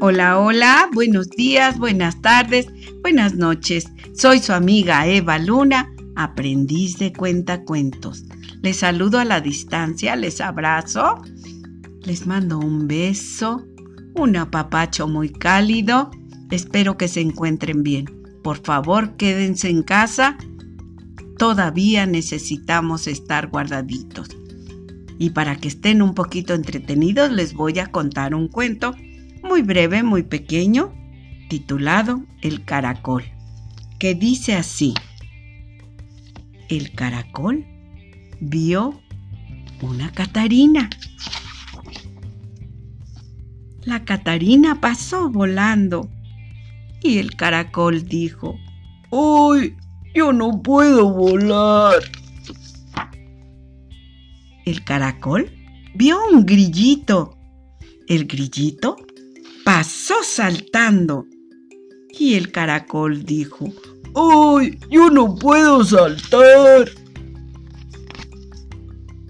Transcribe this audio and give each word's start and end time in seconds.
Hola, 0.00 0.38
hola, 0.38 0.88
buenos 0.94 1.28
días, 1.28 1.76
buenas 1.76 2.22
tardes, 2.22 2.68
buenas 3.02 3.34
noches. 3.34 3.88
Soy 4.14 4.38
su 4.38 4.52
amiga 4.52 5.04
Eva 5.08 5.40
Luna, 5.40 5.92
aprendiz 6.14 6.98
de 6.98 7.12
cuentacuentos. 7.12 8.24
Les 8.62 8.76
saludo 8.76 9.18
a 9.18 9.24
la 9.24 9.40
distancia, 9.40 10.14
les 10.14 10.40
abrazo, 10.40 11.20
les 12.04 12.28
mando 12.28 12.60
un 12.60 12.86
beso, 12.86 13.66
un 14.14 14.36
apapacho 14.36 15.08
muy 15.08 15.30
cálido. 15.30 16.12
Espero 16.52 16.96
que 16.96 17.08
se 17.08 17.20
encuentren 17.20 17.82
bien. 17.82 18.04
Por 18.44 18.58
favor, 18.58 19.16
quédense 19.16 19.68
en 19.68 19.82
casa. 19.82 20.38
Todavía 21.38 22.06
necesitamos 22.06 23.08
estar 23.08 23.48
guardaditos. 23.48 24.28
Y 25.18 25.30
para 25.30 25.56
que 25.56 25.66
estén 25.66 26.02
un 26.02 26.14
poquito 26.14 26.54
entretenidos, 26.54 27.32
les 27.32 27.52
voy 27.52 27.80
a 27.80 27.88
contar 27.88 28.36
un 28.36 28.46
cuento 28.46 28.94
muy 29.58 29.66
breve, 29.66 30.04
muy 30.04 30.22
pequeño, 30.22 30.94
titulado 31.48 32.22
El 32.42 32.64
caracol, 32.64 33.24
que 33.98 34.14
dice 34.14 34.54
así. 34.54 34.94
El 36.68 36.92
caracol 36.92 37.66
vio 38.38 39.02
una 39.82 40.12
Catarina. 40.12 40.88
La 43.82 44.04
Catarina 44.04 44.80
pasó 44.80 45.28
volando 45.28 46.08
y 47.02 47.18
el 47.18 47.34
caracol 47.34 48.06
dijo, 48.06 48.54
¡Uy! 49.10 49.76
Yo 50.14 50.32
no 50.32 50.62
puedo 50.62 51.12
volar. 51.12 51.96
El 54.64 54.84
caracol 54.84 55.50
vio 55.96 56.16
un 56.30 56.46
grillito. 56.46 57.36
El 58.06 58.26
grillito 58.26 58.97
pasó 59.68 60.14
saltando. 60.22 61.26
Y 62.18 62.36
el 62.36 62.50
caracol 62.50 63.22
dijo, 63.26 63.66
¡Ay, 64.14 64.78
yo 64.90 65.10
no 65.10 65.34
puedo 65.34 65.84
saltar! 65.84 66.90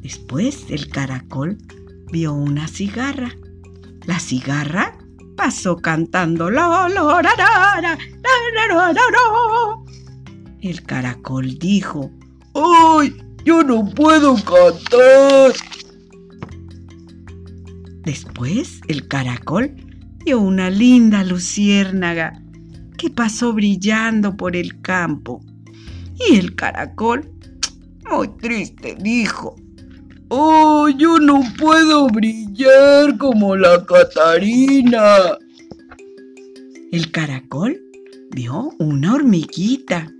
Después 0.00 0.64
el 0.70 0.88
caracol 0.88 1.58
vio 2.10 2.32
una 2.32 2.66
cigarra. 2.66 3.36
La 4.06 4.18
cigarra 4.18 4.96
pasó 5.36 5.76
cantando 5.76 6.50
la, 6.50 6.88
El 10.62 10.82
caracol 10.84 11.58
dijo, 11.58 12.10
¡Ay, 12.54 13.14
yo 13.44 13.62
no 13.62 13.84
puedo 13.84 14.36
cantar! 14.36 15.52
Después 18.02 18.80
el 18.88 19.06
caracol 19.08 19.91
vio 20.24 20.40
una 20.40 20.70
linda 20.70 21.24
luciérnaga 21.24 22.40
que 22.96 23.10
pasó 23.10 23.52
brillando 23.52 24.36
por 24.36 24.56
el 24.56 24.80
campo. 24.80 25.40
Y 26.28 26.36
el 26.36 26.54
caracol, 26.54 27.30
muy 28.08 28.28
triste, 28.38 28.96
dijo, 29.00 29.56
¡Oh, 30.28 30.88
yo 30.88 31.18
no 31.18 31.42
puedo 31.58 32.06
brillar 32.08 33.16
como 33.18 33.56
la 33.56 33.84
Catarina! 33.84 35.36
El 36.92 37.10
caracol 37.10 37.80
vio 38.30 38.70
una 38.78 39.14
hormiguita. 39.14 40.10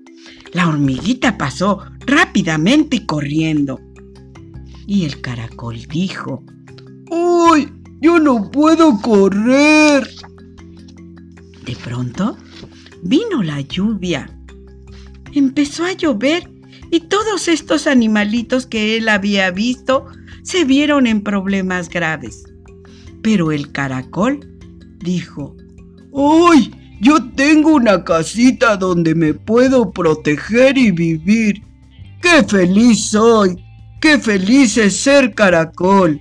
La 0.53 0.69
hormiguita 0.69 1.39
pasó 1.39 1.81
rápidamente 2.07 3.07
corriendo. 3.07 3.81
Y 4.87 5.05
el 5.05 5.21
caracol 5.21 5.79
dijo, 5.89 6.45
¡Uy! 7.11 7.82
Yo 8.03 8.19
no 8.19 8.51
puedo 8.51 9.01
correr. 9.01 10.11
De 11.65 11.77
pronto 11.85 12.37
vino 13.05 13.45
la 13.45 13.61
lluvia. 13.61 14.29
Empezó 15.33 15.85
a 15.85 15.93
llover 15.93 16.51
y 16.91 16.99
todos 16.99 17.47
estos 17.47 17.87
animalitos 17.87 18.67
que 18.67 18.97
él 18.97 19.09
había 19.09 19.53
visto 19.53 20.07
se 20.43 20.65
vieron 20.65 21.07
en 21.07 21.23
problemas 21.23 21.89
graves. 21.89 22.43
Pero 23.23 23.53
el 23.53 23.71
caracol 23.71 24.51
dijo, 24.99 25.57
¡Uy! 26.11 26.75
Yo 27.01 27.23
tengo 27.37 27.75
una 27.75 28.03
casita 28.03 28.77
donde 28.77 29.15
me 29.15 29.33
puedo 29.33 29.93
proteger 29.93 30.77
y 30.77 30.91
vivir. 30.91 31.63
¡Qué 32.21 32.43
feliz 32.43 33.11
soy! 33.11 33.57
¡Qué 34.01 34.19
feliz 34.19 34.77
es 34.77 34.97
ser 34.97 35.35
caracol! 35.35 36.21